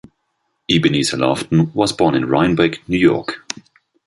Ebenezer 0.67 1.17
Laughton 1.19 1.71
was 1.75 1.91
born 1.93 2.15
in 2.15 2.25
Rhinebeck, 2.25 2.89
New 2.89 2.97
York. 2.97 3.45